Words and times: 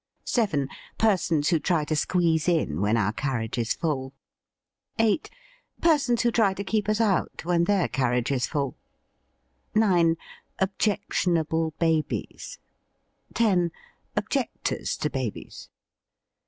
7. 0.25 0.67
Persons 0.97 1.49
who 1.49 1.59
try 1.59 1.85
to 1.85 1.95
squeeze 1.95 2.49
in 2.49 2.81
when 2.81 2.97
our 2.97 3.13
carriage 3.13 3.59
is 3.59 3.75
full. 3.75 4.13
8. 4.97 5.29
Persons 5.79 6.23
who 6.23 6.31
try 6.31 6.55
to 6.55 6.63
keep 6.63 6.89
us 6.89 6.99
out 6.99 7.45
when 7.45 7.65
their 7.65 7.87
carriage 7.87 8.31
is 8.31 8.47
full. 8.47 8.75
9. 9.75 10.17
Objectionable 10.57 11.75
babies. 11.77 12.57
10. 13.35 13.71
Objectors 14.17 14.97
to 14.97 15.07
babies. 15.07 15.69